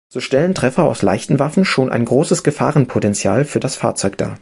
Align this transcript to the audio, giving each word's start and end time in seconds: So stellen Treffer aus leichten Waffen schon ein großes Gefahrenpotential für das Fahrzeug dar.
So 0.09 0.19
stellen 0.19 0.55
Treffer 0.55 0.85
aus 0.85 1.03
leichten 1.03 1.37
Waffen 1.37 1.63
schon 1.63 1.91
ein 1.91 2.05
großes 2.05 2.41
Gefahrenpotential 2.43 3.45
für 3.45 3.59
das 3.59 3.75
Fahrzeug 3.75 4.17
dar. 4.17 4.39